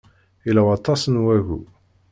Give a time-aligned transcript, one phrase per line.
[0.45, 1.59] Yella waṭas n wagu.